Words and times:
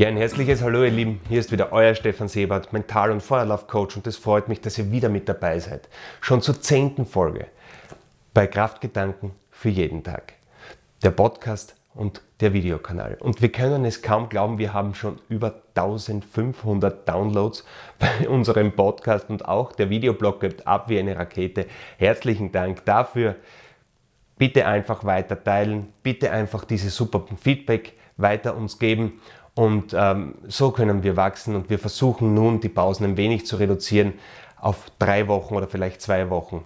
Ja, 0.00 0.08
ein 0.08 0.16
herzliches 0.16 0.62
Hallo 0.62 0.82
ihr 0.82 0.90
Lieben, 0.90 1.20
hier 1.28 1.40
ist 1.40 1.52
wieder 1.52 1.74
euer 1.74 1.94
Stefan 1.94 2.26
Sebert, 2.26 2.72
Mental- 2.72 3.10
und 3.10 3.22
Feuerlaufcoach 3.22 3.96
und 3.96 4.06
es 4.06 4.16
freut 4.16 4.48
mich, 4.48 4.62
dass 4.62 4.78
ihr 4.78 4.90
wieder 4.90 5.10
mit 5.10 5.28
dabei 5.28 5.58
seid. 5.58 5.90
Schon 6.22 6.40
zur 6.40 6.58
zehnten 6.58 7.04
Folge 7.04 7.48
bei 8.32 8.46
Kraftgedanken 8.46 9.32
für 9.50 9.68
jeden 9.68 10.02
Tag. 10.02 10.32
Der 11.02 11.10
Podcast 11.10 11.76
und 11.92 12.22
der 12.40 12.54
Videokanal. 12.54 13.18
Und 13.20 13.42
wir 13.42 13.52
können 13.52 13.84
es 13.84 14.00
kaum 14.00 14.30
glauben, 14.30 14.56
wir 14.56 14.72
haben 14.72 14.94
schon 14.94 15.18
über 15.28 15.60
1500 15.74 17.06
Downloads 17.06 17.66
bei 17.98 18.26
unserem 18.26 18.72
Podcast 18.72 19.28
und 19.28 19.46
auch 19.46 19.72
der 19.72 19.90
Videoblog 19.90 20.40
gibt 20.40 20.66
ab 20.66 20.88
wie 20.88 20.98
eine 20.98 21.14
Rakete. 21.14 21.66
Herzlichen 21.98 22.52
Dank 22.52 22.86
dafür. 22.86 23.36
Bitte 24.38 24.64
einfach 24.64 25.04
weiter 25.04 25.44
teilen, 25.44 25.92
bitte 26.02 26.30
einfach 26.30 26.64
dieses 26.64 26.96
super 26.96 27.22
Feedback 27.38 27.92
weiter 28.16 28.56
uns 28.56 28.78
geben 28.78 29.20
und 29.54 29.94
ähm, 29.94 30.34
so 30.46 30.70
können 30.70 31.02
wir 31.02 31.16
wachsen 31.16 31.54
und 31.54 31.70
wir 31.70 31.78
versuchen 31.78 32.34
nun 32.34 32.60
die 32.60 32.68
Pausen 32.68 33.04
ein 33.04 33.16
wenig 33.16 33.46
zu 33.46 33.56
reduzieren 33.56 34.14
auf 34.56 34.90
drei 34.98 35.28
Wochen 35.28 35.54
oder 35.54 35.66
vielleicht 35.66 36.00
zwei 36.00 36.30
Wochen, 36.30 36.64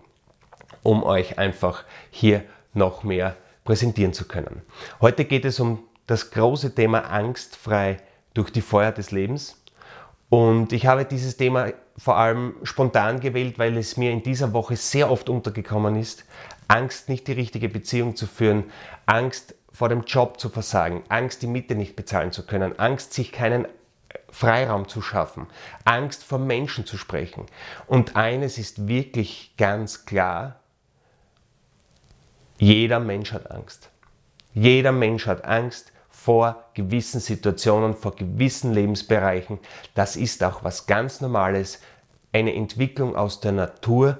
um 0.82 1.02
euch 1.02 1.38
einfach 1.38 1.84
hier 2.10 2.42
noch 2.72 3.04
mehr 3.04 3.36
präsentieren 3.64 4.12
zu 4.12 4.26
können. 4.26 4.62
Heute 5.00 5.24
geht 5.24 5.44
es 5.44 5.60
um 5.60 5.80
das 6.06 6.30
große 6.30 6.74
Thema 6.74 7.10
angstfrei 7.10 7.98
durch 8.34 8.50
die 8.50 8.60
Feuer 8.60 8.92
des 8.92 9.10
Lebens. 9.10 9.62
Und 10.28 10.72
ich 10.72 10.86
habe 10.86 11.04
dieses 11.04 11.36
Thema 11.36 11.68
vor 11.96 12.16
allem 12.16 12.56
spontan 12.64 13.20
gewählt, 13.20 13.58
weil 13.58 13.76
es 13.76 13.96
mir 13.96 14.10
in 14.10 14.22
dieser 14.22 14.52
Woche 14.52 14.76
sehr 14.76 15.10
oft 15.10 15.28
untergekommen 15.28 15.96
ist. 15.96 16.24
Angst, 16.66 17.08
nicht 17.08 17.28
die 17.28 17.32
richtige 17.32 17.68
Beziehung 17.68 18.16
zu 18.16 18.26
führen, 18.26 18.64
Angst, 19.06 19.54
vor 19.74 19.88
dem 19.88 20.02
Job 20.02 20.38
zu 20.38 20.48
versagen, 20.48 21.02
Angst, 21.08 21.42
die 21.42 21.48
Miete 21.48 21.74
nicht 21.74 21.96
bezahlen 21.96 22.30
zu 22.30 22.46
können, 22.46 22.78
Angst, 22.78 23.12
sich 23.12 23.32
keinen 23.32 23.66
Freiraum 24.30 24.88
zu 24.88 25.02
schaffen, 25.02 25.48
Angst 25.84 26.22
vor 26.22 26.38
Menschen 26.38 26.86
zu 26.86 26.96
sprechen. 26.96 27.46
Und 27.88 28.14
eines 28.14 28.56
ist 28.56 28.86
wirklich 28.86 29.54
ganz 29.58 30.06
klar, 30.06 30.60
jeder 32.56 33.00
Mensch 33.00 33.32
hat 33.32 33.50
Angst. 33.50 33.90
Jeder 34.52 34.92
Mensch 34.92 35.26
hat 35.26 35.44
Angst 35.44 35.92
vor 36.08 36.64
gewissen 36.74 37.18
Situationen, 37.18 37.94
vor 37.94 38.14
gewissen 38.14 38.72
Lebensbereichen. 38.72 39.58
Das 39.94 40.14
ist 40.14 40.44
auch 40.44 40.62
was 40.62 40.86
ganz 40.86 41.20
Normales, 41.20 41.80
eine 42.32 42.54
Entwicklung 42.54 43.16
aus 43.16 43.40
der 43.40 43.52
Natur. 43.52 44.18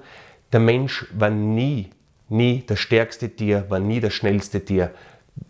Der 0.51 0.59
Mensch 0.59 1.05
war 1.13 1.29
nie, 1.29 1.91
nie 2.27 2.63
das 2.67 2.79
stärkste 2.79 3.29
Tier, 3.29 3.69
war 3.69 3.79
nie 3.79 4.01
das 4.01 4.13
schnellste 4.13 4.63
Tier, 4.63 4.91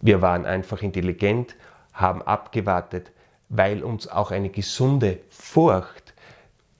wir 0.01 0.21
waren 0.21 0.45
einfach 0.45 0.81
intelligent, 0.81 1.55
haben 1.93 2.21
abgewartet, 2.21 3.11
weil 3.49 3.83
uns 3.83 4.07
auch 4.07 4.31
eine 4.31 4.49
gesunde 4.49 5.19
Furcht 5.29 6.13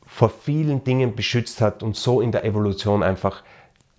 vor 0.05 0.29
vielen 0.29 0.83
Dingen 0.83 1.15
beschützt 1.15 1.61
hat 1.61 1.83
und 1.83 1.95
so 1.95 2.21
in 2.21 2.31
der 2.31 2.45
Evolution 2.45 3.03
einfach 3.03 3.43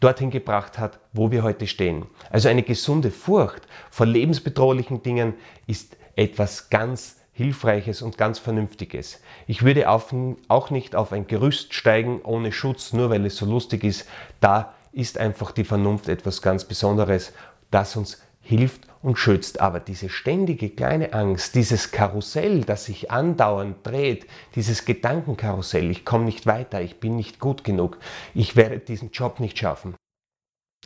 dorthin 0.00 0.30
gebracht 0.30 0.78
hat, 0.78 0.98
wo 1.12 1.30
wir 1.30 1.42
heute 1.42 1.66
stehen. 1.66 2.06
Also 2.30 2.48
eine 2.48 2.62
gesunde 2.62 3.10
Furcht 3.10 3.62
vor 3.90 4.06
lebensbedrohlichen 4.06 5.02
Dingen 5.02 5.34
ist 5.66 5.96
etwas 6.16 6.70
ganz 6.70 7.16
Hilfreiches 7.32 8.00
und 8.00 8.16
ganz 8.16 8.38
Vernünftiges. 8.38 9.20
Ich 9.46 9.62
würde 9.62 9.90
auch 9.90 10.70
nicht 10.70 10.96
auf 10.96 11.12
ein 11.12 11.26
Gerüst 11.26 11.74
steigen 11.74 12.22
ohne 12.22 12.50
Schutz, 12.50 12.94
nur 12.94 13.10
weil 13.10 13.26
es 13.26 13.36
so 13.36 13.44
lustig 13.44 13.84
ist. 13.84 14.08
Da 14.40 14.74
ist 14.92 15.18
einfach 15.18 15.52
die 15.52 15.64
Vernunft 15.64 16.08
etwas 16.08 16.40
ganz 16.40 16.64
Besonderes, 16.64 17.34
das 17.70 17.94
uns 17.96 18.22
hilft 18.46 18.86
und 19.02 19.18
schützt. 19.18 19.60
Aber 19.60 19.80
diese 19.80 20.08
ständige 20.08 20.70
kleine 20.70 21.12
Angst, 21.12 21.54
dieses 21.54 21.90
Karussell, 21.90 22.62
das 22.62 22.84
sich 22.84 23.10
andauernd 23.10 23.84
dreht, 23.84 24.26
dieses 24.54 24.84
Gedankenkarussell, 24.84 25.90
ich 25.90 26.04
komme 26.04 26.24
nicht 26.24 26.46
weiter, 26.46 26.80
ich 26.80 27.00
bin 27.00 27.16
nicht 27.16 27.40
gut 27.40 27.64
genug, 27.64 27.98
ich 28.34 28.56
werde 28.56 28.78
diesen 28.78 29.10
Job 29.10 29.40
nicht 29.40 29.58
schaffen. 29.58 29.94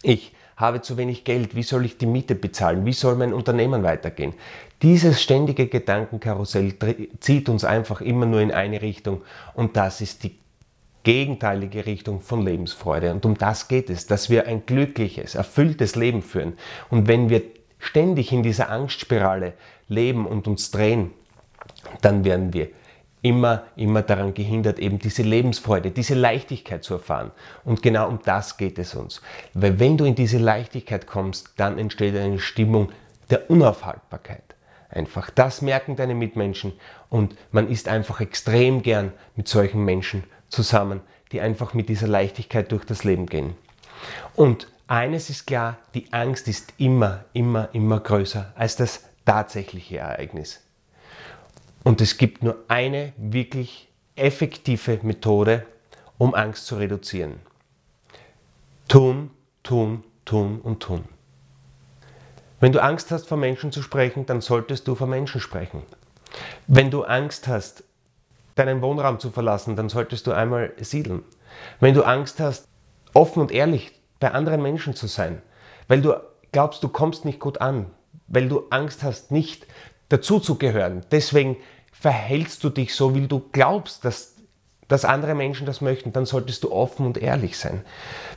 Ich 0.03 0.35
habe 0.57 0.81
zu 0.81 0.97
wenig 0.97 1.25
Geld, 1.25 1.55
wie 1.55 1.63
soll 1.63 1.85
ich 1.85 1.99
die 1.99 2.07
Miete 2.07 2.35
bezahlen, 2.35 2.85
wie 2.87 2.93
soll 2.93 3.17
mein 3.17 3.33
Unternehmen 3.33 3.83
weitergehen? 3.83 4.35
Dieses 4.83 5.23
ständige 5.23 5.67
Gedankenkarussell 5.67 6.75
zieht 7.21 7.49
uns 7.49 7.65
einfach 7.65 8.01
immer 8.01 8.27
nur 8.27 8.41
in 8.41 8.53
eine 8.53 8.81
Richtung 8.81 9.23
und 9.55 9.77
das 9.77 10.01
ist 10.01 10.25
die 10.25 10.39
gegenteilige 11.03 11.87
Richtung 11.87 12.21
von 12.21 12.45
Lebensfreude. 12.45 13.13
Und 13.13 13.25
um 13.25 13.37
das 13.37 13.69
geht 13.69 13.91
es, 13.91 14.07
dass 14.07 14.31
wir 14.31 14.47
ein 14.47 14.67
glückliches, 14.67 15.35
erfülltes 15.35 15.97
Leben 15.97 16.23
führen. 16.23 16.55
Und 16.91 17.09
wenn 17.09 17.31
wir 17.31 17.43
ständig 17.79 18.33
in 18.33 18.43
dieser 18.43 18.71
Angstspirale 18.71 19.55
leben 19.89 20.27
und 20.27 20.47
uns 20.47 20.71
drehen, 20.71 21.11
dann 22.03 22.25
werden 22.25 22.53
wir 22.53 22.69
immer, 23.23 23.65
immer 23.77 24.03
daran 24.03 24.35
gehindert, 24.35 24.79
eben 24.79 24.99
diese 24.99 25.23
Lebensfreude, 25.23 25.91
diese 25.91 26.15
Leichtigkeit 26.15 26.85
zu 26.85 26.95
erfahren. 26.95 27.33
Und 27.65 27.83
genau 27.83 28.09
um 28.09 28.21
das 28.25 28.57
geht 28.57 28.79
es 28.79 28.95
uns. 28.95 29.21
Weil 29.55 29.79
wenn 29.79 29.97
du 29.97 30.05
in 30.05 30.15
diese 30.15 30.39
Leichtigkeit 30.39 31.07
kommst, 31.07 31.55
dann 31.57 31.79
entsteht 31.79 32.17
eine 32.17 32.39
Stimmung 32.39 32.91
der 33.31 33.51
Unaufhaltbarkeit. 33.51 34.43
Einfach 34.89 35.31
das 35.31 35.63
merken 35.63 35.97
deine 35.97 36.15
Mitmenschen 36.15 36.73
und 37.11 37.37
man 37.53 37.69
ist 37.69 37.89
einfach 37.89 38.21
extrem 38.21 38.83
gern 38.83 39.13
mit 39.37 39.47
solchen 39.47 39.85
Menschen 39.85 40.25
zusammen, 40.51 41.01
die 41.33 41.41
einfach 41.41 41.75
mit 41.75 41.89
dieser 41.89 42.09
Leichtigkeit 42.09 42.71
durch 42.73 42.85
das 42.85 43.05
Leben 43.05 43.27
gehen. 43.27 43.55
Und 44.37 44.69
eines 44.87 45.31
ist 45.31 45.47
klar, 45.47 45.79
die 45.95 46.13
Angst 46.13 46.49
ist 46.49 46.75
immer, 46.77 47.25
immer, 47.33 47.69
immer 47.73 48.01
größer 48.01 48.53
als 48.57 48.77
das 48.77 49.05
tatsächliche 49.25 49.99
Ereignis. 49.99 50.61
Und 51.85 52.01
es 52.01 52.19
gibt 52.19 52.43
nur 52.43 52.57
eine 52.69 53.13
wirklich 53.17 53.89
effektive 54.17 54.99
Methode, 55.03 55.67
um 56.19 56.35
Angst 56.35 56.67
zu 56.67 56.77
reduzieren. 56.77 57.41
Tun, 58.89 59.31
tun, 59.63 60.05
tun 60.25 60.61
und 60.61 60.81
tun. 60.81 61.05
Wenn 62.59 62.73
du 62.73 62.83
Angst 62.83 63.11
hast, 63.11 63.27
vor 63.27 63.39
Menschen 63.39 63.73
zu 63.73 63.83
sprechen, 63.83 64.27
dann 64.27 64.43
solltest 64.43 64.87
du 64.87 64.95
vor 64.95 65.07
Menschen 65.07 65.41
sprechen. 65.41 65.83
Wenn 66.67 66.91
du 66.91 67.05
Angst 67.05 67.49
hast, 67.49 67.85
deinen 68.55 68.83
Wohnraum 68.83 69.19
zu 69.19 69.31
verlassen, 69.31 69.77
dann 69.77 69.89
solltest 69.89 70.27
du 70.27 70.33
einmal 70.33 70.73
siedeln. 70.79 71.23
Wenn 71.81 71.95
du 71.95 72.03
Angst 72.03 72.41
hast, 72.41 72.67
offen 73.15 73.41
und 73.41 73.53
ehrlich 73.53 73.93
bei 74.19 74.33
anderen 74.33 74.63
Menschen 74.63 74.95
zu 74.95 75.07
sein, 75.07 75.43
weil 75.89 76.03
du 76.03 76.15
glaubst, 76.53 76.83
du 76.83 76.89
kommst 76.89 77.25
nicht 77.25 77.41
gut 77.41 77.61
an, 77.61 77.87
weil 78.29 78.49
du 78.49 78.65
Angst 78.71 79.03
hast, 79.03 79.33
nicht 79.33 79.67
dazuzugehören, 80.09 81.03
deswegen 81.11 81.57
verhältst 81.93 82.65
du 82.65 82.71
dich 82.71 82.95
so, 82.95 83.15
wie 83.15 83.27
du 83.27 83.43
glaubst, 83.53 84.05
dass, 84.05 84.37
dass 84.89 85.05
andere 85.05 85.35
Menschen 85.35 85.67
das 85.67 85.81
möchten, 85.81 86.13
dann 86.13 86.27
solltest 86.27 86.65
du 86.65 86.73
offen 86.73 87.07
und 87.07 87.19
ehrlich 87.19 87.59
sein. 87.59 87.83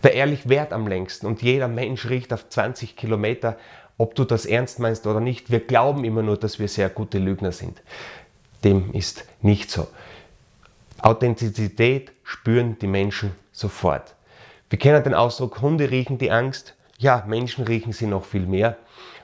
Wer 0.02 0.14
ehrlich 0.14 0.50
wert 0.50 0.74
am 0.74 0.88
längsten 0.88 1.28
und 1.28 1.42
jeder 1.42 1.68
Mensch 1.68 2.10
riecht 2.10 2.34
auf 2.34 2.50
20 2.50 2.96
Kilometer, 2.96 3.58
ob 3.98 4.16
du 4.16 4.24
das 4.24 4.46
ernst 4.46 4.80
meinst 4.80 5.06
oder 5.08 5.20
nicht. 5.20 5.52
Wir 5.52 5.60
glauben 5.60 6.04
immer 6.04 6.24
nur, 6.24 6.38
dass 6.38 6.60
wir 6.60 6.68
sehr 6.68 6.90
gute 6.90 7.20
Lügner 7.20 7.52
sind. 7.52 7.82
Dem 8.64 8.94
ist 8.94 9.26
nicht 9.42 9.70
so. 9.70 9.88
Authentizität 11.02 12.12
spüren 12.24 12.78
die 12.80 12.88
Menschen 12.88 13.32
sofort. 13.52 14.16
Wir 14.70 14.80
kennen 14.80 15.04
den 15.04 15.14
Ausdruck, 15.14 15.62
Hunde 15.62 15.92
riechen 15.92 16.18
die 16.18 16.32
Angst. 16.32 16.76
Ja, 16.98 17.24
Menschen 17.28 17.66
riechen 17.66 17.92
sie 17.92 18.08
noch 18.08 18.26
viel 18.26 18.46
mehr. 18.46 18.78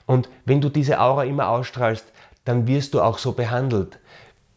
Und 0.05 0.29
wenn 0.45 0.59
du 0.59 0.69
diese 0.69 0.99
Aura 0.99 1.23
immer 1.23 1.47
ausstrahlst, 1.47 2.05
dann 2.43 2.67
wirst 2.67 2.93
du 2.93 3.01
auch 3.01 3.17
so 3.17 3.31
behandelt 3.31 3.99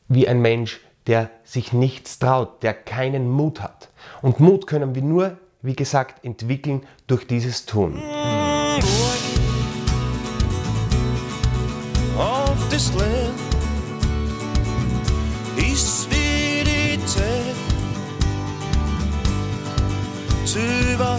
wie 0.08 0.26
ein 0.28 0.40
Mensch, 0.40 0.80
der 1.06 1.30
sich 1.44 1.72
nichts 1.72 2.18
traut, 2.18 2.62
der 2.62 2.74
keinen 2.74 3.30
Mut 3.30 3.60
hat. 3.60 3.88
Und 4.20 4.40
Mut 4.40 4.66
können 4.66 4.94
wir 4.94 5.02
nur, 5.02 5.38
wie 5.62 5.76
gesagt, 5.76 6.24
entwickeln 6.24 6.86
durch 7.06 7.26
dieses 7.26 7.66
Tun. 7.66 8.02
This 12.72 12.94
land, 12.94 13.11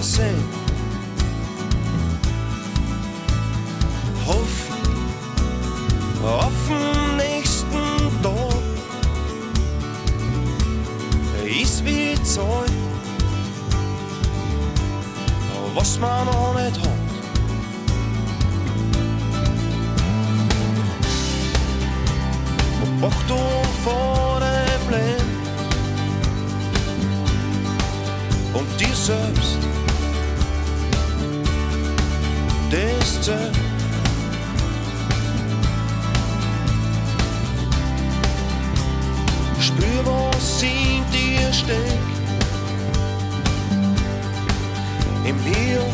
sing. 0.04 0.43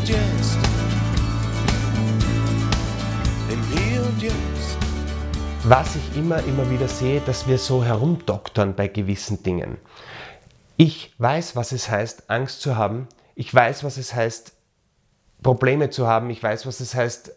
Jetzt. 0.09 0.57
Im 3.47 3.63
Hier 3.71 4.01
und 4.01 4.21
Jetzt. 4.21 4.77
Was 5.65 5.95
ich 5.95 6.17
immer, 6.17 6.43
immer 6.45 6.67
wieder 6.71 6.87
sehe, 6.87 7.21
dass 7.21 7.47
wir 7.47 7.59
so 7.59 7.83
herumdoktern 7.83 8.75
bei 8.75 8.87
gewissen 8.87 9.43
Dingen. 9.43 9.77
Ich 10.77 11.13
weiß, 11.19 11.55
was 11.55 11.73
es 11.73 11.91
heißt, 11.91 12.31
Angst 12.31 12.61
zu 12.61 12.75
haben. 12.75 13.07
Ich 13.35 13.53
weiß, 13.53 13.83
was 13.83 13.97
es 13.97 14.15
heißt, 14.15 14.53
Probleme 15.43 15.91
zu 15.91 16.07
haben. 16.07 16.31
Ich 16.31 16.41
weiß, 16.41 16.65
was 16.65 16.79
es 16.79 16.95
heißt, 16.95 17.31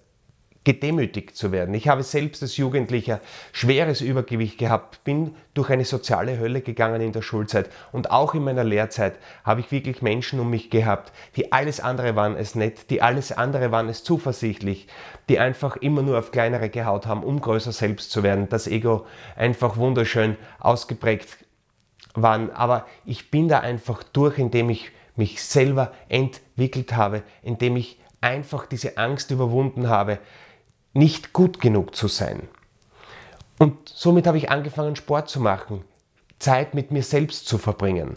gedemütigt 0.65 1.37
zu 1.37 1.51
werden. 1.51 1.75
Ich 1.75 1.89
habe 1.89 2.03
selbst 2.03 2.43
als 2.43 2.57
Jugendlicher 2.57 3.21
schweres 3.53 4.01
Übergewicht 4.01 4.59
gehabt, 4.59 5.03
bin 5.05 5.35
durch 5.55 5.71
eine 5.71 5.85
soziale 5.85 6.39
Hölle 6.39 6.61
gegangen 6.61 7.01
in 7.01 7.13
der 7.13 7.23
Schulzeit 7.23 7.69
und 7.91 8.11
auch 8.11 8.35
in 8.35 8.45
meiner 8.45 8.63
Lehrzeit 8.63 9.19
habe 9.45 9.61
ich 9.61 9.73
wirklich 9.73 10.03
Menschen 10.03 10.39
um 10.39 10.51
mich 10.51 10.71
gehabt, 10.71 11.13
die 11.37 11.53
alles 11.53 11.81
andere 11.81 12.15
waren 12.15 12.37
es 12.37 12.55
nett, 12.55 12.91
die 12.91 13.03
alles 13.03 13.33
andere 13.33 13.73
waren 13.73 13.89
es 13.89 14.05
zuversichtlich, 14.05 14.87
die 15.29 15.41
einfach 15.41 15.77
immer 15.77 16.03
nur 16.03 16.19
auf 16.19 16.31
kleinere 16.31 16.69
gehaut 16.69 17.07
haben, 17.07 17.25
um 17.25 17.41
größer 17.41 17.73
selbst 17.73 18.13
zu 18.13 18.23
werden, 18.23 18.49
das 18.49 18.69
Ego 18.69 19.07
einfach 19.37 19.77
wunderschön 19.77 20.37
ausgeprägt 20.61 21.39
waren. 22.15 22.51
Aber 22.51 22.87
ich 23.05 23.31
bin 23.31 23.49
da 23.49 23.61
einfach 23.61 24.03
durch, 24.05 24.39
indem 24.39 24.71
ich 24.71 24.93
mich 25.17 25.43
selber 25.43 25.93
entwickelt 26.09 26.95
habe, 26.97 27.23
indem 27.43 27.77
ich 27.77 27.99
einfach 28.21 28.67
diese 28.67 28.97
Angst 28.97 29.31
überwunden 29.31 29.89
habe, 29.89 30.19
nicht 30.95 31.33
gut 31.33 31.61
genug 31.61 31.95
zu 31.95 32.09
sein. 32.09 32.49
Und 33.59 33.89
somit 33.89 34.27
habe 34.27 34.39
ich 34.39 34.51
angefangen, 34.51 34.97
Sport 34.97 35.29
zu 35.29 35.41
machen, 35.41 35.85
Zeit 36.39 36.75
mit 36.75 36.91
mir 36.91 37.03
selbst 37.03 37.47
zu 37.47 37.59
verbringen, 37.59 38.17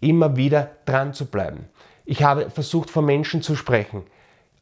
immer 0.00 0.36
wieder 0.36 0.70
dran 0.84 1.14
zu 1.14 1.26
bleiben. 1.26 1.68
Ich 2.04 2.22
habe 2.22 2.50
versucht, 2.50 2.90
vor 2.90 3.02
Menschen 3.02 3.40
zu 3.40 3.56
sprechen. 3.56 4.02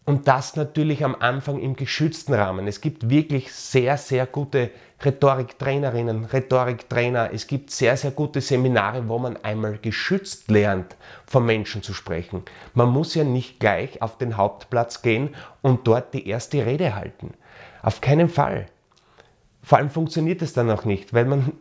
Und 0.05 0.27
das 0.27 0.57
natürlich 0.57 1.05
am 1.05 1.15
Anfang 1.15 1.61
im 1.61 1.77
geschützten 1.77 2.35
Rahmen. 2.35 2.67
Es 2.67 2.81
gibt 2.81 3.09
wirklich 3.09 3.53
sehr, 3.53 3.97
sehr 3.97 4.27
gute 4.27 4.71
Rhetoriktrainerinnen, 5.05 6.25
Rhetoriktrainer. 6.25 7.31
Es 7.33 7.47
gibt 7.47 7.71
sehr, 7.71 7.97
sehr 7.97 8.11
gute 8.11 8.41
Seminare, 8.41 9.09
wo 9.09 9.19
man 9.19 9.37
einmal 9.45 9.79
geschützt 9.79 10.51
lernt, 10.51 10.97
von 11.27 11.47
Menschen 11.47 11.83
zu 11.83 11.95
sprechen. 11.95 12.43
Man 12.75 12.89
muss 12.89 13.15
ja 13.15 13.23
nicht 13.23 13.61
gleich 13.61 14.03
auf 14.03 14.19
den 14.19 14.37
Hauptplatz 14.37 15.03
gehen 15.03 15.37
und 15.61 15.87
dort 15.87 16.15
die 16.15 16.27
erste 16.27 16.67
Rede 16.67 16.97
halten. 16.97 17.35
Auf 17.83 18.01
keinen 18.01 18.29
Fall. 18.29 18.67
Vor 19.63 19.79
allem 19.79 19.91
funktioniert 19.91 20.43
es 20.43 20.53
dann 20.53 20.71
auch 20.71 20.85
nicht, 20.85 21.15
weil 21.15 21.27
man 21.27 21.53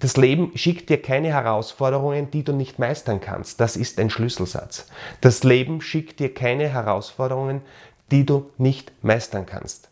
das 0.00 0.16
Leben 0.16 0.52
schickt 0.56 0.90
dir 0.90 1.02
keine 1.02 1.28
Herausforderungen, 1.28 2.30
die 2.30 2.44
du 2.44 2.52
nicht 2.52 2.78
meistern 2.78 3.20
kannst. 3.20 3.60
Das 3.60 3.76
ist 3.76 3.98
ein 3.98 4.10
Schlüsselsatz. 4.10 4.86
Das 5.20 5.42
Leben 5.42 5.80
schickt 5.80 6.20
dir 6.20 6.32
keine 6.32 6.68
Herausforderungen, 6.68 7.62
die 8.10 8.24
du 8.24 8.50
nicht 8.58 8.92
meistern 9.02 9.46
kannst. 9.46 9.88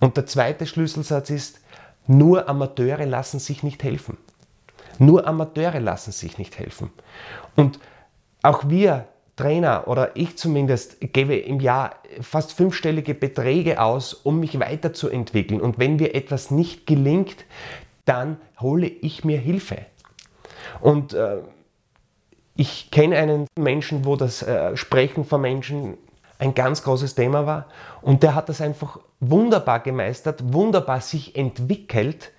Und 0.00 0.16
der 0.16 0.26
zweite 0.26 0.66
Schlüsselsatz 0.66 1.30
ist, 1.30 1.60
nur 2.06 2.48
Amateure 2.48 3.06
lassen 3.06 3.38
sich 3.38 3.62
nicht 3.62 3.82
helfen. 3.82 4.16
Nur 4.98 5.26
Amateure 5.26 5.80
lassen 5.80 6.12
sich 6.12 6.38
nicht 6.38 6.58
helfen. 6.58 6.90
Und 7.56 7.78
auch 8.42 8.68
wir 8.68 9.06
Trainer 9.36 9.88
oder 9.88 10.16
ich 10.16 10.36
zumindest 10.36 10.98
gebe 11.00 11.36
im 11.36 11.60
Jahr 11.60 11.94
fast 12.20 12.52
fünfstellige 12.52 13.14
Beträge 13.14 13.80
aus, 13.80 14.12
um 14.12 14.40
mich 14.40 14.60
weiterzuentwickeln. 14.60 15.60
Und 15.60 15.78
wenn 15.78 15.96
mir 15.96 16.14
etwas 16.14 16.50
nicht 16.50 16.86
gelingt, 16.86 17.46
dann 18.10 18.38
hole 18.58 18.88
ich 18.88 19.24
mir 19.24 19.38
Hilfe. 19.38 19.86
Und 20.80 21.14
äh, 21.14 21.38
ich 22.56 22.90
kenne 22.90 23.16
einen 23.16 23.46
Menschen, 23.56 24.04
wo 24.04 24.16
das 24.16 24.42
äh, 24.42 24.76
Sprechen 24.76 25.24
von 25.24 25.40
Menschen 25.40 25.96
ein 26.40 26.54
ganz 26.54 26.82
großes 26.82 27.14
Thema 27.14 27.46
war. 27.46 27.66
Und 28.02 28.24
der 28.24 28.34
hat 28.34 28.48
das 28.48 28.60
einfach 28.60 28.98
wunderbar 29.20 29.78
gemeistert, 29.80 30.52
wunderbar 30.52 31.00
sich 31.00 31.36
entwickelt, 31.36 32.32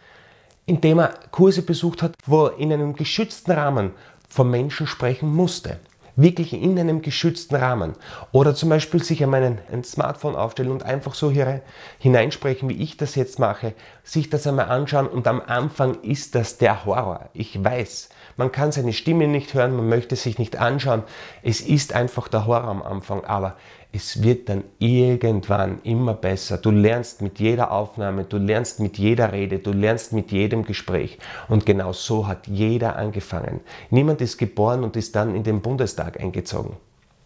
indem 0.66 1.00
er 1.00 1.14
Kurse 1.32 1.62
besucht 1.62 2.04
hat, 2.04 2.16
wo 2.26 2.48
er 2.48 2.58
in 2.58 2.74
einem 2.74 2.94
geschützten 2.94 3.52
Rahmen 3.52 3.92
von 4.28 4.52
Menschen 4.52 4.88
sprechen 4.88 5.34
musste 5.34 5.80
wirklich 6.16 6.54
in 6.54 6.78
einem 6.78 7.02
geschützten 7.02 7.56
Rahmen. 7.56 7.94
Oder 8.32 8.56
zum 8.56 8.70
Beispiel 8.70 9.04
sich 9.04 9.24
an 9.24 9.30
meinen, 9.30 9.60
ein 9.72 9.84
Smartphone 9.84 10.36
aufstellen 10.36 10.72
und 10.72 10.84
einfach 10.84 11.14
so 11.14 11.32
hier 11.32 11.62
hineinsprechen, 12.00 12.70
wie 12.70 12.82
ich 12.82 12.98
das 12.98 13.16
jetzt 13.16 13.40
mache, 13.40 13.74
sich 14.04 14.30
das 14.30 14.48
einmal 14.48 14.70
anschauen 14.70 15.08
und 15.08 15.28
am 15.28 15.42
Anfang 15.46 16.02
ist 16.02 16.36
das 16.36 16.58
der 16.58 16.86
Horror. 16.86 17.30
Ich 17.34 17.64
weiß, 17.64 18.10
man 18.38 18.52
kann 18.52 18.72
seine 18.72 18.94
Stimme 18.94 19.28
nicht 19.28 19.54
hören, 19.54 19.76
man 19.76 19.90
möchte 19.90 20.16
sich 20.16 20.40
nicht 20.40 20.58
anschauen. 20.58 21.04
Es 21.44 21.62
ist 21.62 21.94
einfach 21.94 22.28
der 22.28 22.46
Horror 22.46 22.66
am 22.66 22.82
Anfang, 22.82 23.24
aber 23.26 23.56
es 23.94 24.24
wird 24.24 24.48
dann 24.48 24.64
irgendwann 24.80 25.82
immer 25.84 26.14
besser. 26.14 26.58
Du 26.58 26.72
lernst 26.72 27.22
mit 27.22 27.40
jeder 27.40 27.72
Aufnahme, 27.72 28.24
du 28.24 28.38
lernst 28.38 28.80
mit 28.80 28.98
jeder 28.98 29.34
Rede, 29.34 29.60
du 29.60 29.74
lernst 29.74 30.14
mit 30.14 30.32
jedem 30.32 30.64
Gespräch. 30.64 31.18
Und 31.50 31.66
genau 31.66 31.92
so 31.92 32.26
hat 32.26 32.48
jeder 32.48 32.96
angefangen. 32.96 33.60
Niemand 33.90 34.22
ist 34.22 34.38
geboren 34.38 34.84
und 34.84 34.96
ist 34.96 35.16
dann 35.16 35.36
in 35.36 35.44
den 35.44 35.62
Bundestag 35.62 36.22
eingezogen. 36.22 36.78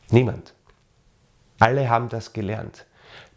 Niemand. 0.09 0.53
Alle 1.59 1.89
haben 1.89 2.09
das 2.09 2.33
gelernt. 2.33 2.85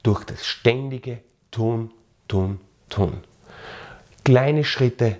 Durch 0.02 0.24
das 0.24 0.46
ständige 0.46 1.20
Tun, 1.50 1.90
Tun, 2.28 2.60
Tun. 2.88 3.18
Kleine 4.24 4.64
Schritte, 4.64 5.16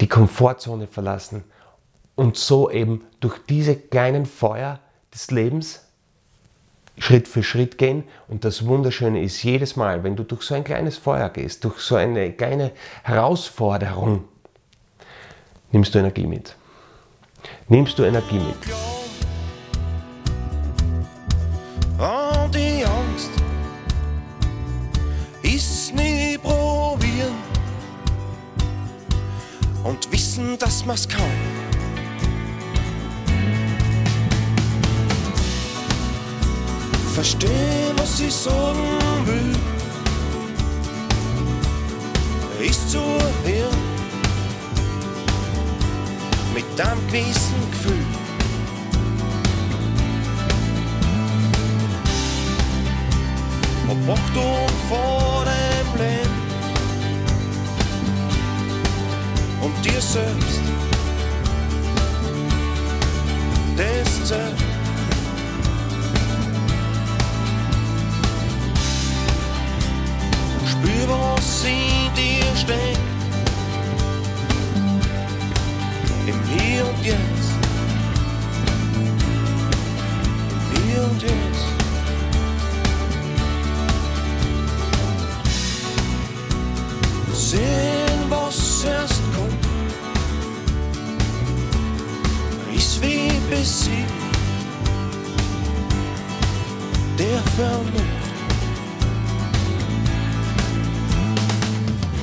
die 0.00 0.08
Komfortzone 0.08 0.86
verlassen 0.86 1.44
und 2.14 2.36
so 2.36 2.70
eben 2.70 3.04
durch 3.20 3.38
diese 3.48 3.76
kleinen 3.76 4.26
Feuer 4.26 4.80
des 5.12 5.30
Lebens 5.30 5.83
Schritt 6.98 7.28
für 7.28 7.42
Schritt 7.42 7.78
gehen. 7.78 8.04
Und 8.28 8.44
das 8.44 8.66
Wunderschöne 8.66 9.22
ist, 9.22 9.42
jedes 9.42 9.76
Mal, 9.76 10.04
wenn 10.04 10.16
du 10.16 10.22
durch 10.22 10.42
so 10.42 10.54
ein 10.54 10.64
kleines 10.64 10.96
Feuer 10.96 11.28
gehst, 11.28 11.64
durch 11.64 11.80
so 11.80 11.96
eine 11.96 12.32
kleine 12.32 12.72
Herausforderung, 13.02 14.24
nimmst 15.72 15.94
du 15.94 15.98
Energie 15.98 16.26
mit. 16.26 16.56
Nimmst 17.68 17.98
du 17.98 18.04
Energie 18.04 18.38
mit. 18.38 18.56
Oh, 21.98 22.48
die 22.52 22.84
Angst 22.84 23.30
ist 25.42 25.94
nie 25.94 26.38
probieren 26.38 27.34
und 29.84 30.10
wissen, 30.10 30.58
dass 30.58 30.84
man's 30.84 31.08
kann. 31.08 31.53
Verstehen, 37.24 37.96
was 37.96 38.20
ich 38.20 38.34
sagen 38.34 38.78
will, 39.24 39.56
ist 42.68 42.90
zu 42.90 42.98
hören 42.98 43.78
mit 46.52 46.78
einem 46.78 47.06
gewissen 47.06 47.70
Gefühl. 47.70 48.04
Hab 53.88 54.18
Achtung 54.18 54.68
vor 54.90 55.46
dem 55.46 55.98
Leben 55.98 56.34
und 59.62 59.82
dir 59.82 60.00
selbst. 60.02 60.60
Das 63.78 64.28
zählt. 64.28 64.73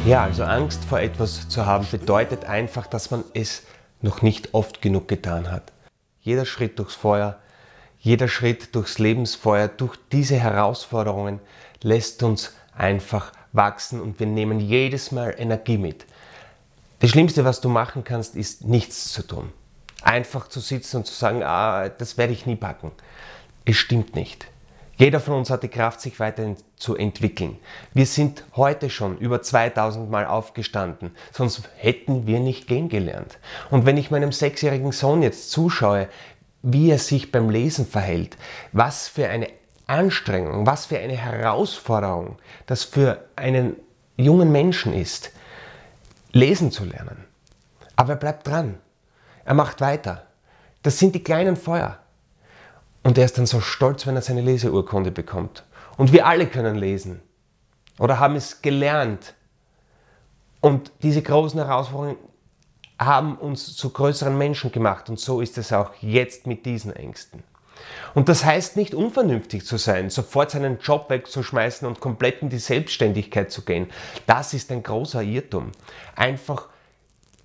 Ja, 0.05 0.23
also 0.23 0.43
Angst 0.43 0.83
vor 0.85 0.99
etwas 0.99 1.47
zu 1.47 1.65
haben 1.65 1.87
bedeutet 1.91 2.45
einfach, 2.45 2.87
dass 2.87 3.11
man 3.11 3.23
es 3.33 3.63
noch 4.01 4.21
nicht 4.21 4.53
oft 4.53 4.81
genug 4.81 5.07
getan 5.07 5.51
hat. 5.51 5.71
Jeder 6.21 6.45
Schritt 6.45 6.79
durchs 6.79 6.95
Feuer, 6.95 7.37
jeder 7.99 8.27
Schritt 8.27 8.73
durchs 8.73 8.99
Lebensfeuer, 8.99 9.67
durch 9.67 9.95
diese 10.11 10.37
Herausforderungen 10.37 11.39
lässt 11.81 12.23
uns 12.23 12.53
einfach 12.75 13.31
wachsen 13.53 14.01
und 14.01 14.19
wir 14.19 14.27
nehmen 14.27 14.59
jedes 14.59 15.11
Mal 15.11 15.35
Energie 15.37 15.77
mit. 15.77 16.05
Das 16.99 17.11
Schlimmste, 17.11 17.45
was 17.45 17.61
du 17.61 17.69
machen 17.69 18.03
kannst, 18.03 18.35
ist 18.35 18.65
nichts 18.65 19.11
zu 19.13 19.21
tun. 19.21 19.51
Einfach 20.01 20.47
zu 20.47 20.59
sitzen 20.59 20.97
und 20.97 21.05
zu 21.05 21.13
sagen, 21.13 21.43
ah, 21.43 21.89
das 21.89 22.17
werde 22.17 22.33
ich 22.33 22.45
nie 22.45 22.55
packen. 22.55 22.91
Es 23.65 23.77
stimmt 23.77 24.15
nicht. 24.15 24.50
Jeder 25.01 25.19
von 25.19 25.33
uns 25.33 25.49
hat 25.49 25.63
die 25.63 25.67
Kraft, 25.67 25.99
sich 25.99 26.19
weiterhin 26.19 26.57
zu 26.75 26.95
entwickeln. 26.95 27.57
Wir 27.91 28.05
sind 28.05 28.43
heute 28.55 28.91
schon 28.91 29.17
über 29.17 29.41
2000 29.41 30.11
Mal 30.11 30.27
aufgestanden, 30.27 31.09
sonst 31.31 31.67
hätten 31.75 32.27
wir 32.27 32.39
nicht 32.39 32.67
gehen 32.67 32.87
gelernt. 32.87 33.39
Und 33.71 33.87
wenn 33.87 33.97
ich 33.97 34.11
meinem 34.11 34.31
sechsjährigen 34.31 34.91
Sohn 34.91 35.23
jetzt 35.23 35.49
zuschaue, 35.49 36.07
wie 36.61 36.91
er 36.91 36.99
sich 36.99 37.31
beim 37.31 37.49
Lesen 37.49 37.87
verhält, 37.87 38.37
was 38.73 39.07
für 39.07 39.27
eine 39.27 39.47
Anstrengung, 39.87 40.67
was 40.67 40.85
für 40.85 40.99
eine 40.99 41.17
Herausforderung 41.17 42.37
das 42.67 42.83
für 42.83 43.25
einen 43.35 43.77
jungen 44.17 44.51
Menschen 44.51 44.93
ist, 44.93 45.31
lesen 46.31 46.71
zu 46.71 46.85
lernen. 46.85 47.25
Aber 47.95 48.13
er 48.13 48.19
bleibt 48.19 48.45
dran. 48.45 48.77
Er 49.45 49.55
macht 49.55 49.81
weiter. 49.81 50.27
Das 50.83 50.99
sind 50.99 51.15
die 51.15 51.23
kleinen 51.23 51.55
Feuer. 51.55 52.00
Und 53.03 53.17
er 53.17 53.25
ist 53.25 53.37
dann 53.37 53.45
so 53.45 53.61
stolz, 53.61 54.05
wenn 54.05 54.15
er 54.15 54.21
seine 54.21 54.41
Leseurkunde 54.41 55.11
bekommt. 55.11 55.63
Und 55.97 56.13
wir 56.13 56.27
alle 56.27 56.47
können 56.47 56.75
lesen 56.75 57.21
oder 57.99 58.19
haben 58.19 58.35
es 58.35 58.61
gelernt. 58.61 59.33
Und 60.59 60.91
diese 61.01 61.21
großen 61.21 61.59
Herausforderungen 61.59 62.17
haben 62.99 63.37
uns 63.37 63.75
zu 63.75 63.89
größeren 63.89 64.37
Menschen 64.37 64.71
gemacht. 64.71 65.09
Und 65.09 65.19
so 65.19 65.41
ist 65.41 65.57
es 65.57 65.73
auch 65.73 65.91
jetzt 66.01 66.45
mit 66.45 66.65
diesen 66.65 66.95
Ängsten. 66.95 67.43
Und 68.13 68.29
das 68.29 68.45
heißt 68.45 68.77
nicht 68.77 68.93
unvernünftig 68.93 69.65
zu 69.65 69.77
sein, 69.77 70.09
sofort 70.11 70.51
seinen 70.51 70.79
Job 70.79 71.09
wegzuschmeißen 71.09 71.87
und 71.87 71.99
komplett 71.99 72.43
in 72.43 72.49
die 72.49 72.59
Selbstständigkeit 72.59 73.51
zu 73.51 73.63
gehen. 73.63 73.89
Das 74.27 74.53
ist 74.53 74.71
ein 74.71 74.83
großer 74.83 75.23
Irrtum. 75.23 75.71
Einfach 76.15 76.67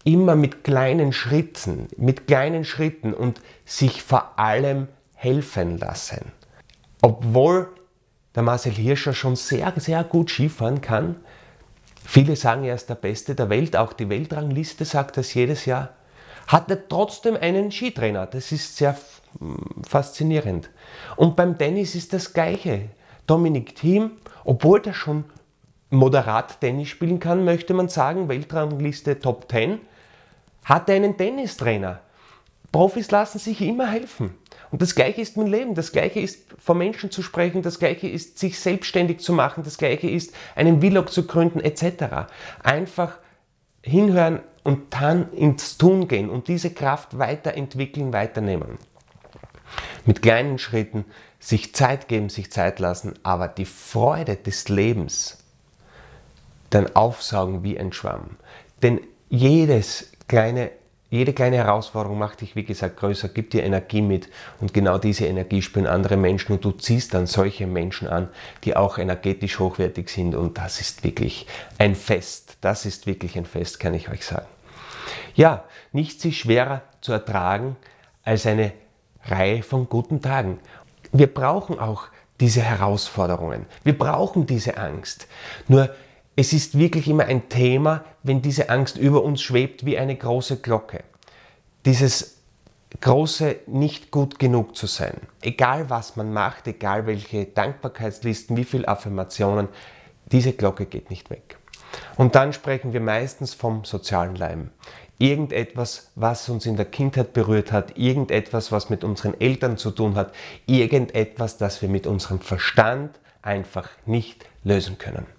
immer 0.05 0.37
mit 0.37 0.63
kleinen 0.63 1.13
Schritten, 1.13 1.89
mit 1.97 2.27
kleinen 2.27 2.65
Schritten 2.65 3.15
und 3.15 3.41
sich 3.65 4.03
vor 4.03 4.39
allem 4.39 4.89
helfen 5.17 5.79
lassen. 5.79 6.33
Obwohl 7.03 7.69
der 8.35 8.43
Marcel 8.43 8.73
Hirscher 8.73 9.15
schon 9.15 9.35
sehr, 9.35 9.73
sehr 9.77 10.05
gut 10.05 10.31
Skifahren 10.31 10.81
kann, 10.81 11.17
viele 12.05 12.37
sagen, 12.37 12.65
er 12.65 12.75
ist 12.75 12.89
der 12.89 12.95
Beste 12.95 13.35
der 13.35 13.51
Welt, 13.51 13.77
auch 13.77 13.93
die 13.93 14.09
Weltrangliste 14.09 14.85
sagt 14.85 15.17
das 15.17 15.35
jedes 15.35 15.65
Jahr, 15.65 15.91
hat 16.47 16.71
er 16.71 16.89
trotzdem 16.89 17.37
einen 17.37 17.73
Skitrainer. 17.73 18.27
Das 18.27 18.53
ist 18.53 18.77
sehr 18.77 18.97
faszinierend. 19.87 20.71
Und 21.17 21.35
beim 21.35 21.59
Tennis 21.59 21.95
ist 21.95 22.13
das 22.13 22.33
Gleiche. 22.33 22.91
Dominik 23.27 23.75
Thiem, 23.75 24.13
obwohl 24.45 24.81
der 24.81 24.93
schon 24.93 25.25
moderat 25.91 26.61
Tennis 26.61 26.89
spielen 26.89 27.19
kann, 27.19 27.45
möchte 27.45 27.75
man 27.75 27.89
sagen, 27.89 28.29
Weltrangliste 28.29 29.19
Top 29.19 29.51
10, 29.51 29.81
hat 30.65 30.89
er 30.89 30.97
einen 30.97 31.17
Tennistrainer. 31.17 32.01
Profis 32.71 33.11
lassen 33.11 33.39
sich 33.39 33.61
immer 33.63 33.89
helfen. 33.89 34.35
Und 34.71 34.83
das 34.83 34.95
Gleiche 34.95 35.21
ist 35.21 35.37
mein 35.37 35.47
Leben, 35.47 35.75
das 35.75 35.93
Gleiche 35.93 36.21
ist 36.21 36.47
vor 36.59 36.75
Menschen 36.75 37.11
zu 37.11 37.23
sprechen, 37.23 37.63
das 37.63 37.79
Gleiche 37.79 38.09
ist 38.09 38.39
sich 38.39 38.59
selbstständig 38.59 39.21
zu 39.21 39.33
machen, 39.33 39.63
das 39.65 39.79
Gleiche 39.79 40.09
ist 40.11 40.35
einen 40.55 40.81
Vlog 40.81 41.13
zu 41.13 41.27
gründen 41.27 41.61
etc. 41.61 42.29
Einfach 42.63 43.19
hinhören 43.83 44.41
und 44.65 44.93
dann 44.95 45.33
ins 45.33 45.79
Tun 45.79 46.09
gehen 46.09 46.29
und 46.29 46.49
diese 46.49 46.71
Kraft 46.71 47.19
weiterentwickeln, 47.19 48.13
weiternehmen. 48.13 48.79
Mit 50.05 50.23
kleinen 50.23 50.59
Schritten 50.59 51.05
sich 51.39 51.75
Zeit 51.75 52.09
geben, 52.09 52.29
sich 52.29 52.51
Zeit 52.51 52.81
lassen, 52.81 53.15
aber 53.23 53.49
die 53.49 53.65
Freude 53.65 54.37
des 54.37 54.69
Lebens 54.69 55.39
dann 56.71 56.95
aufsaugen 56.97 57.63
wie 57.63 57.79
ein 57.79 57.93
Schwamm. 57.93 58.37
Denn 58.83 59.01
jedes 59.29 60.11
kleine 60.29 60.71
jede 61.09 61.33
kleine 61.33 61.57
Herausforderung 61.57 62.19
macht 62.19 62.41
dich, 62.41 62.57
wie 62.57 62.65
gesagt, 62.65 62.97
größer, 62.97 63.29
gibt 63.29 63.53
dir 63.53 63.63
Energie 63.63 64.03
mit 64.03 64.29
und 64.61 64.75
genau 64.75 64.99
diese 64.99 65.27
Energie 65.27 65.63
spüren 65.63 65.87
andere 65.87 66.17
Menschen 66.17 66.53
und 66.53 66.65
du 66.65 66.73
ziehst 66.73 67.15
dann 67.15 67.27
solche 67.27 67.67
Menschen 67.67 68.09
an, 68.09 68.29
die 68.65 68.75
auch 68.75 68.99
energetisch 68.99 69.61
hochwertig 69.61 70.09
sind 70.09 70.35
und 70.35 70.59
das 70.59 70.81
ist 70.81 71.05
wirklich 71.05 71.47
ein 71.79 71.95
Fest. 71.95 72.59
Das 72.61 72.87
ist 72.87 73.07
wirklich 73.07 73.39
ein 73.39 73.47
Fest, 73.47 73.79
kann 73.79 73.95
ich 73.95 74.09
euch 74.09 74.25
sagen. 74.25 74.47
Ja, 75.37 75.65
nichts 75.93 76.25
ist 76.25 76.37
schwerer 76.37 76.83
zu 77.01 77.13
ertragen 77.13 77.77
als 78.25 78.47
eine 78.47 78.73
Reihe 79.25 79.63
von 79.63 79.89
guten 79.89 80.21
Tagen. 80.21 80.59
Wir 81.13 81.33
brauchen 81.33 81.79
auch 81.79 82.09
diese 82.41 82.63
Herausforderungen. 82.63 83.67
Wir 83.85 83.97
brauchen 83.97 84.47
diese 84.47 84.77
Angst. 84.77 85.29
Nur 85.69 85.91
es 86.37 86.53
ist 86.53 86.79
wirklich 86.79 87.09
immer 87.09 87.25
ein 87.25 87.49
Thema, 87.49 88.05
wenn 88.23 88.43
diese 88.43 88.69
Angst 88.69 88.99
über 88.99 89.25
uns 89.25 89.41
schwebt 89.41 89.87
wie 89.87 89.97
eine 89.97 90.15
große 90.15 90.59
Glocke. 90.59 91.03
Dieses 91.87 92.37
große 93.01 93.57
nicht 93.67 94.11
gut 94.11 94.39
genug 94.39 94.77
zu 94.77 94.87
sein. 94.87 95.15
Egal 95.41 95.89
was 95.89 96.17
man 96.17 96.33
macht, 96.33 96.67
egal 96.67 97.07
welche 97.07 97.47
Dankbarkeitslisten, 97.47 98.57
wie 98.57 98.65
viele 98.65 98.87
Affirmationen, 98.87 99.69
diese 100.27 100.53
Glocke 100.53 100.85
geht 100.85 101.09
nicht 101.09 101.31
weg. 101.31 101.57
Und 102.17 102.35
dann 102.35 102.53
sprechen 102.53 102.93
wir 102.93 103.01
meistens 103.01 103.55
vom 103.55 103.85
sozialen 103.85 104.37
Leim. 104.37 104.71
Irgendetwas, 105.19 106.11
was 106.15 106.49
uns 106.51 106.67
in 106.67 106.77
der 106.77 106.85
Kindheit 106.85 107.33
berührt 107.33 107.73
hat, 107.73 107.97
irgendetwas, 107.97 108.71
was 108.71 108.91
mit 108.91 109.03
unseren 109.05 109.41
Eltern 109.41 109.79
zu 109.79 109.91
tun 109.91 110.15
hat, 110.15 110.35
irgendetwas, 110.67 111.57
das 111.57 111.81
wir 111.81 111.89
mit 111.89 112.07
unserem 112.07 112.41
Verstand 112.41 113.19
einfach 113.41 113.89
nicht 114.05 114.45
lösen 114.65 114.99
können. 114.99 115.36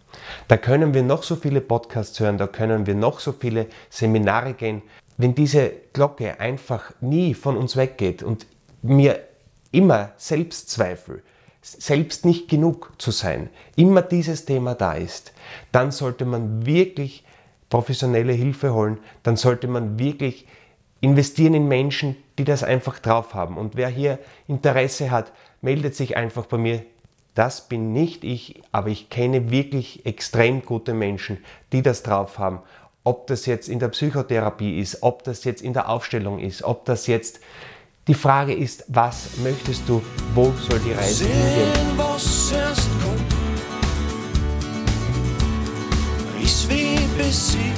Da 0.47 0.57
können 0.57 0.93
wir 0.93 1.03
noch 1.03 1.23
so 1.23 1.35
viele 1.35 1.61
Podcasts 1.61 2.19
hören, 2.19 2.37
da 2.37 2.47
können 2.47 2.85
wir 2.85 2.95
noch 2.95 3.19
so 3.19 3.31
viele 3.31 3.67
Seminare 3.89 4.53
gehen. 4.53 4.81
Wenn 5.17 5.35
diese 5.35 5.71
Glocke 5.93 6.39
einfach 6.39 6.91
nie 7.01 7.33
von 7.33 7.57
uns 7.57 7.75
weggeht 7.75 8.23
und 8.23 8.45
mir 8.81 9.19
immer 9.71 10.11
Selbstzweifel, 10.17 11.23
selbst 11.61 12.25
nicht 12.25 12.47
genug 12.47 12.93
zu 12.97 13.11
sein, 13.11 13.49
immer 13.75 14.01
dieses 14.01 14.45
Thema 14.45 14.75
da 14.75 14.93
ist, 14.93 15.33
dann 15.71 15.91
sollte 15.91 16.25
man 16.25 16.65
wirklich 16.65 17.25
professionelle 17.69 18.33
Hilfe 18.33 18.73
holen, 18.73 18.99
dann 19.23 19.35
sollte 19.35 19.67
man 19.67 19.99
wirklich 19.99 20.47
investieren 21.01 21.53
in 21.53 21.67
Menschen, 21.67 22.15
die 22.37 22.43
das 22.43 22.63
einfach 22.63 22.99
drauf 22.99 23.33
haben. 23.33 23.57
Und 23.57 23.75
wer 23.75 23.89
hier 23.89 24.19
Interesse 24.47 25.11
hat, 25.11 25.31
meldet 25.61 25.95
sich 25.95 26.15
einfach 26.15 26.45
bei 26.45 26.57
mir 26.57 26.83
das 27.37 27.67
bin 27.67 27.93
nicht 27.93 28.23
ich, 28.23 28.63
aber 28.71 28.89
ich 28.89 29.09
kenne 29.09 29.51
wirklich 29.51 30.07
extrem 30.07 30.63
gute 30.63 30.95
Menschen, 30.95 31.37
die 31.71 31.83
das 31.83 32.01
drauf 32.01 32.39
haben. 32.39 32.59
Ob 33.03 33.27
das 33.27 33.45
jetzt 33.45 33.69
in 33.69 33.77
der 33.77 33.89
Psychotherapie 33.89 34.79
ist, 34.79 35.03
ob 35.03 35.23
das 35.23 35.43
jetzt 35.43 35.61
in 35.61 35.73
der 35.73 35.87
Aufstellung 35.87 36.39
ist, 36.39 36.63
ob 36.63 36.85
das 36.85 37.05
jetzt 37.05 37.39
die 38.07 38.15
Frage 38.15 38.53
ist, 38.53 38.85
was 38.87 39.37
möchtest 39.43 39.87
du, 39.87 40.01
wo 40.33 40.51
soll 40.67 40.79
die 40.79 40.93
Reise 40.93 41.25
hingehen? 41.25 41.97
was 41.97 42.51
erst 42.53 42.89
kommt, 43.03 43.33
ist 46.41 46.67
wie 46.69 46.97
besiegt. 47.17 47.77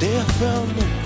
Der 0.00 0.20
Vernunft 0.38 1.01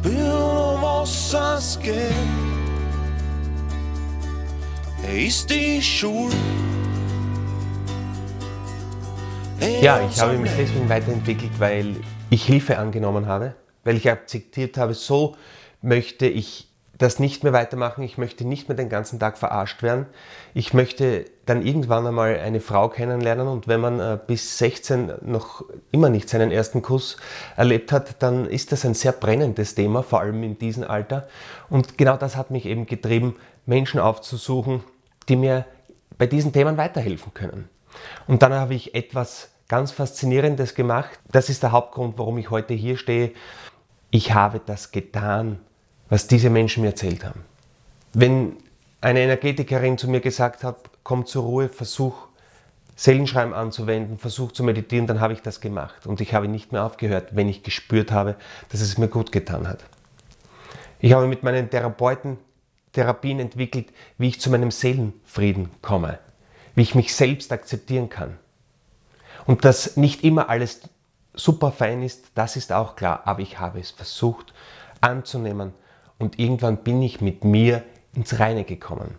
spüren, 0.00 0.82
was 0.82 1.34
es 1.34 1.78
geht. 1.78 1.94
Ist 5.12 5.50
die 5.50 5.82
Schule. 5.82 6.34
Ja, 9.80 10.06
ich 10.06 10.20
habe 10.20 10.38
mich 10.38 10.52
deswegen 10.56 10.88
weiterentwickelt, 10.88 11.52
weil 11.58 11.96
ich 12.30 12.44
Hilfe 12.44 12.78
angenommen 12.78 13.26
habe, 13.26 13.54
weil 13.84 13.96
ich 13.96 14.10
akzeptiert 14.10 14.78
habe, 14.78 14.94
so 14.94 15.36
möchte 15.82 16.26
ich 16.26 16.69
das 17.00 17.18
nicht 17.18 17.44
mehr 17.44 17.54
weitermachen. 17.54 18.04
Ich 18.04 18.18
möchte 18.18 18.46
nicht 18.46 18.68
mehr 18.68 18.76
den 18.76 18.90
ganzen 18.90 19.18
Tag 19.18 19.38
verarscht 19.38 19.82
werden. 19.82 20.04
Ich 20.52 20.74
möchte 20.74 21.24
dann 21.46 21.64
irgendwann 21.64 22.06
einmal 22.06 22.38
eine 22.38 22.60
Frau 22.60 22.90
kennenlernen 22.90 23.48
und 23.48 23.68
wenn 23.68 23.80
man 23.80 24.00
äh, 24.00 24.18
bis 24.24 24.58
16 24.58 25.12
noch 25.22 25.64
immer 25.90 26.10
nicht 26.10 26.28
seinen 26.28 26.50
ersten 26.50 26.82
Kuss 26.82 27.16
erlebt 27.56 27.90
hat, 27.90 28.22
dann 28.22 28.46
ist 28.46 28.70
das 28.70 28.84
ein 28.84 28.92
sehr 28.92 29.12
brennendes 29.12 29.74
Thema, 29.74 30.02
vor 30.02 30.20
allem 30.20 30.42
in 30.42 30.58
diesem 30.58 30.84
Alter. 30.84 31.26
Und 31.70 31.96
genau 31.96 32.18
das 32.18 32.36
hat 32.36 32.50
mich 32.50 32.66
eben 32.66 32.84
getrieben, 32.84 33.36
Menschen 33.64 33.98
aufzusuchen, 33.98 34.84
die 35.30 35.36
mir 35.36 35.64
bei 36.18 36.26
diesen 36.26 36.52
Themen 36.52 36.76
weiterhelfen 36.76 37.32
können. 37.32 37.70
Und 38.26 38.42
dann 38.42 38.52
habe 38.52 38.74
ich 38.74 38.94
etwas 38.94 39.52
ganz 39.68 39.90
Faszinierendes 39.90 40.74
gemacht. 40.74 41.18
Das 41.32 41.48
ist 41.48 41.62
der 41.62 41.72
Hauptgrund, 41.72 42.18
warum 42.18 42.36
ich 42.36 42.50
heute 42.50 42.74
hier 42.74 42.98
stehe. 42.98 43.32
Ich 44.10 44.34
habe 44.34 44.60
das 44.64 44.90
getan, 44.90 45.60
was 46.10 46.26
diese 46.26 46.50
Menschen 46.50 46.82
mir 46.82 46.88
erzählt 46.88 47.24
haben. 47.24 47.44
Wenn 48.12 48.56
eine 49.00 49.20
Energetikerin 49.20 49.96
zu 49.96 50.10
mir 50.10 50.20
gesagt 50.20 50.62
hat, 50.64 50.76
komm 51.02 51.24
zur 51.24 51.44
Ruhe, 51.44 51.68
versuch 51.68 52.26
Seelenschreiben 52.96 53.54
anzuwenden, 53.54 54.18
versuch 54.18 54.52
zu 54.52 54.62
meditieren, 54.62 55.06
dann 55.06 55.20
habe 55.20 55.32
ich 55.32 55.40
das 55.40 55.62
gemacht. 55.62 56.06
Und 56.06 56.20
ich 56.20 56.34
habe 56.34 56.48
nicht 56.48 56.72
mehr 56.72 56.84
aufgehört, 56.84 57.34
wenn 57.34 57.48
ich 57.48 57.62
gespürt 57.62 58.12
habe, 58.12 58.34
dass 58.68 58.82
es 58.82 58.98
mir 58.98 59.08
gut 59.08 59.32
getan 59.32 59.66
hat. 59.66 59.78
Ich 60.98 61.14
habe 61.14 61.26
mit 61.26 61.42
meinen 61.42 61.70
Therapeuten 61.70 62.36
Therapien 62.92 63.38
entwickelt, 63.38 63.88
wie 64.18 64.28
ich 64.28 64.40
zu 64.40 64.50
meinem 64.50 64.70
Seelenfrieden 64.70 65.70
komme, 65.80 66.18
wie 66.74 66.82
ich 66.82 66.94
mich 66.94 67.14
selbst 67.14 67.52
akzeptieren 67.52 68.10
kann. 68.10 68.36
Und 69.46 69.64
dass 69.64 69.96
nicht 69.96 70.24
immer 70.24 70.50
alles 70.50 70.80
super 71.32 71.72
fein 71.72 72.02
ist, 72.02 72.32
das 72.34 72.56
ist 72.56 72.72
auch 72.72 72.96
klar, 72.96 73.22
aber 73.24 73.40
ich 73.40 73.58
habe 73.60 73.78
es 73.78 73.92
versucht 73.92 74.52
anzunehmen 75.00 75.72
und 76.20 76.38
irgendwann 76.38 76.76
bin 76.84 77.02
ich 77.02 77.20
mit 77.20 77.44
mir 77.44 77.82
ins 78.14 78.38
Reine 78.38 78.64
gekommen. 78.64 79.16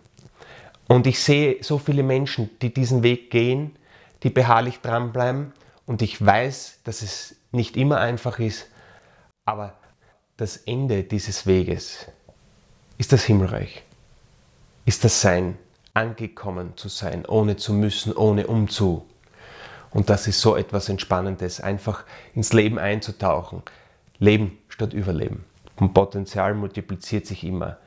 Und 0.88 1.06
ich 1.06 1.20
sehe 1.20 1.62
so 1.62 1.78
viele 1.78 2.02
Menschen, 2.02 2.48
die 2.62 2.72
diesen 2.72 3.02
Weg 3.02 3.30
gehen, 3.30 3.76
die 4.22 4.30
beharrlich 4.30 4.80
dranbleiben 4.80 5.52
und 5.84 6.00
ich 6.00 6.24
weiß, 6.24 6.80
dass 6.84 7.02
es 7.02 7.36
nicht 7.50 7.76
immer 7.76 7.98
einfach 7.98 8.38
ist, 8.38 8.68
aber 9.44 9.74
das 10.36 10.56
Ende 10.56 11.02
dieses 11.02 11.46
Weges 11.46 12.06
ist 12.98 13.12
das 13.12 13.24
Himmelreich, 13.24 13.82
ist 14.86 15.04
das 15.04 15.20
Sein, 15.20 15.58
angekommen 15.94 16.76
zu 16.76 16.88
sein, 16.88 17.26
ohne 17.26 17.56
zu 17.56 17.74
müssen, 17.74 18.14
ohne 18.14 18.46
umzu. 18.46 19.04
Und 19.90 20.08
das 20.08 20.26
ist 20.26 20.40
so 20.40 20.56
etwas 20.56 20.88
Entspannendes, 20.88 21.60
einfach 21.60 22.04
ins 22.34 22.52
Leben 22.52 22.78
einzutauchen. 22.78 23.62
Leben 24.18 24.58
statt 24.68 24.94
Überleben. 24.94 25.44
Und 25.82 25.94
Potenzial 25.94 26.54
multipliziert 26.54 27.26
sich 27.26 27.42
immer. 27.42 27.78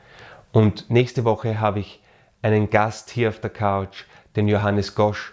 Und 0.52 0.90
nächste 0.90 1.24
Woche 1.24 1.62
habe 1.62 1.80
ich 1.80 2.04
einen 2.42 2.70
Gast 2.70 3.10
hier 3.10 3.30
auf 3.30 3.40
der 3.40 3.50
Couch, 3.50 4.04
den 4.36 4.50
Johannes 4.50 4.96
Gosch, 4.96 5.32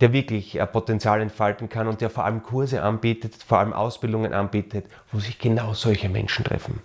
der 0.00 0.14
wirklich 0.14 0.58
Potenzial 0.72 1.20
entfalten 1.20 1.68
kann 1.68 1.86
und 1.86 2.00
der 2.00 2.08
vor 2.08 2.24
allem 2.24 2.42
Kurse 2.42 2.80
anbietet, 2.80 3.34
vor 3.34 3.58
allem 3.58 3.74
Ausbildungen 3.74 4.32
anbietet, 4.32 4.86
wo 5.12 5.18
sich 5.18 5.38
genau 5.38 5.74
solche 5.74 6.08
Menschen 6.08 6.46
treffen. 6.46 6.80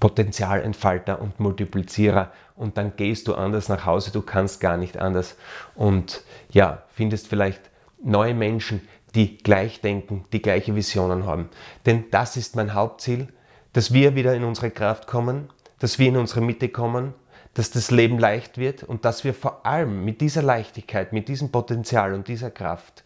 Potenzialentfalter 0.00 1.22
und 1.22 1.40
Multiplizierer 1.40 2.30
und 2.56 2.76
dann 2.76 2.94
gehst 2.94 3.28
du 3.28 3.34
anders 3.36 3.70
nach 3.70 3.86
Hause, 3.86 4.12
du 4.12 4.20
kannst 4.20 4.60
gar 4.60 4.76
nicht 4.76 4.98
anders 4.98 5.38
und 5.74 6.20
ja, 6.50 6.82
findest 6.90 7.28
vielleicht 7.28 7.70
neue 8.04 8.34
Menschen, 8.34 8.86
die 9.14 9.38
gleich 9.38 9.80
denken, 9.80 10.26
die 10.34 10.42
gleiche 10.42 10.76
Visionen 10.76 11.24
haben. 11.24 11.48
Denn 11.86 12.04
das 12.10 12.36
ist 12.36 12.54
mein 12.54 12.74
Hauptziel, 12.74 13.28
dass 13.76 13.92
wir 13.92 14.14
wieder 14.14 14.34
in 14.34 14.42
unsere 14.42 14.70
Kraft 14.70 15.06
kommen, 15.06 15.50
dass 15.80 15.98
wir 15.98 16.08
in 16.08 16.16
unsere 16.16 16.40
Mitte 16.40 16.70
kommen, 16.70 17.12
dass 17.52 17.70
das 17.70 17.90
Leben 17.90 18.18
leicht 18.18 18.56
wird 18.56 18.82
und 18.82 19.04
dass 19.04 19.22
wir 19.22 19.34
vor 19.34 19.66
allem 19.66 20.02
mit 20.02 20.22
dieser 20.22 20.42
Leichtigkeit, 20.42 21.12
mit 21.12 21.28
diesem 21.28 21.52
Potenzial 21.52 22.14
und 22.14 22.26
dieser 22.26 22.50
Kraft 22.50 23.04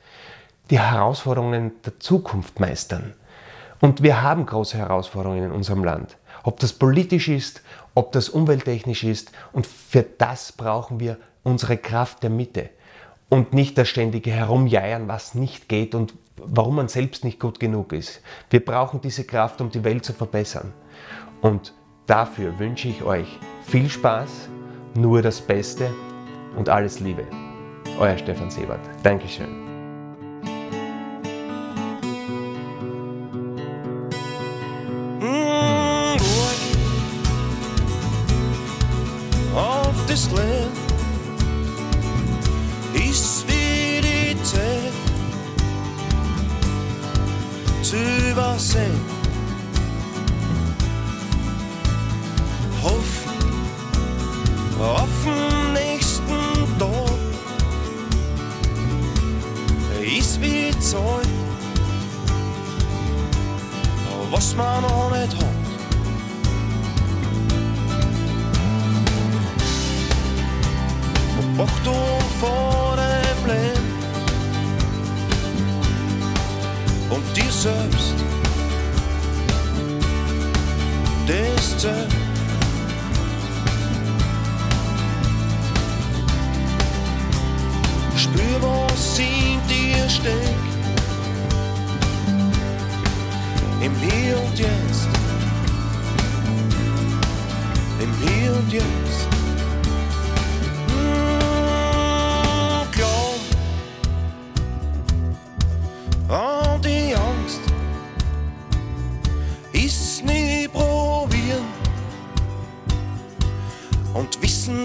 die 0.70 0.78
Herausforderungen 0.78 1.72
der 1.84 1.98
Zukunft 1.98 2.60
meistern. 2.60 3.14
Und 3.80 4.04
wir 4.04 4.22
haben 4.22 4.46
große 4.46 4.78
Herausforderungen 4.78 5.46
in 5.46 5.50
unserem 5.50 5.82
Land. 5.82 6.16
Ob 6.44 6.60
das 6.60 6.72
politisch 6.72 7.26
ist, 7.26 7.64
ob 7.96 8.12
das 8.12 8.28
umwelttechnisch 8.28 9.02
ist. 9.02 9.32
Und 9.52 9.66
für 9.66 10.04
das 10.04 10.52
brauchen 10.52 11.00
wir 11.00 11.18
unsere 11.42 11.78
Kraft 11.78 12.22
der 12.22 12.30
Mitte. 12.30 12.70
Und 13.28 13.54
nicht 13.54 13.76
das 13.76 13.88
ständige 13.88 14.30
Herumjeiern, 14.30 15.08
was 15.08 15.34
nicht 15.34 15.68
geht 15.68 15.96
und 15.96 16.14
warum 16.46 16.76
man 16.76 16.88
selbst 16.88 17.24
nicht 17.24 17.40
gut 17.40 17.60
genug 17.60 17.92
ist. 17.92 18.22
Wir 18.50 18.64
brauchen 18.64 19.00
diese 19.00 19.24
Kraft, 19.24 19.60
um 19.60 19.70
die 19.70 19.84
Welt 19.84 20.04
zu 20.04 20.12
verbessern. 20.12 20.72
Und 21.40 21.74
dafür 22.06 22.58
wünsche 22.58 22.88
ich 22.88 23.02
euch 23.02 23.38
viel 23.62 23.88
Spaß, 23.88 24.48
nur 24.94 25.22
das 25.22 25.40
Beste 25.40 25.90
und 26.56 26.68
alles 26.68 27.00
Liebe. 27.00 27.24
Euer 27.98 28.18
Stefan 28.18 28.50
Sebert. 28.50 28.80
Dankeschön. 29.02 29.48
Mm, 35.20 36.16
this 40.06 40.32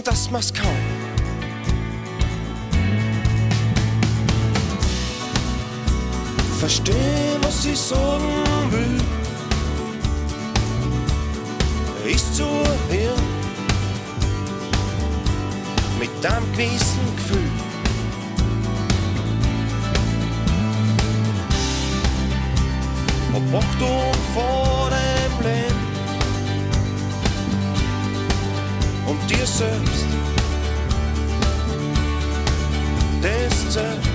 Dass 0.05 0.29
man's 0.29 0.53
kann. 0.53 0.67
Versteh, 6.59 6.93
was 7.41 7.65
ich 7.65 7.79
sagen 7.79 8.23
will. 8.69 9.01
Ist 12.13 12.35
zu 12.35 12.43
hören. 12.43 13.25
Mit 15.99 16.23
einem 16.23 16.51
gewissen 16.51 17.15
Gefühl. 17.15 17.49
Hab 23.33 23.63
Achtung 23.63 24.13
vor 24.35 24.74
Und 29.05 29.29
dir 29.29 29.45
selbst. 29.45 30.05
Das 33.21 33.69
zählt. 33.69 34.14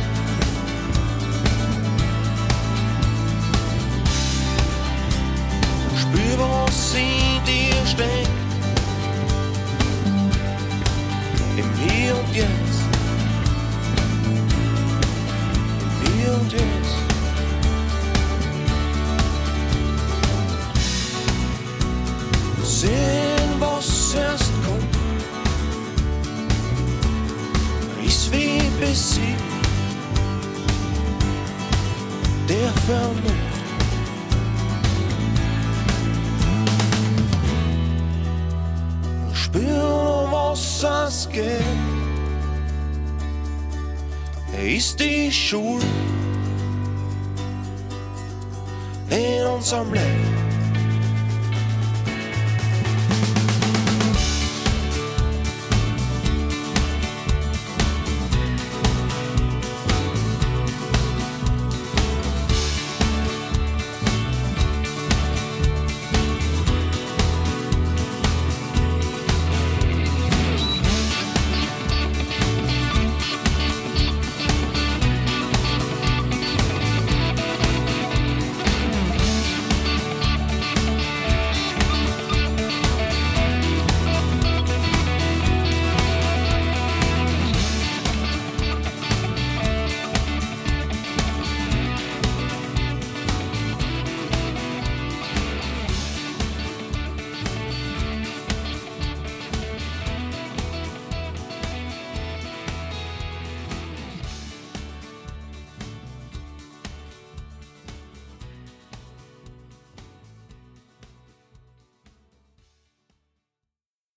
Geht. 41.29 41.61
Ist 44.59 44.99
die 44.99 45.31
Schuld 45.31 45.85
in 49.11 49.47
unserem 49.47 49.93
Leben. 49.93 50.50